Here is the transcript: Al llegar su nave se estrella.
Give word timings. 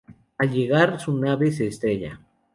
Al 0.39 0.49
llegar 0.51 0.99
su 0.99 1.15
nave 1.15 1.51
se 1.51 1.67
estrella. 1.67 2.19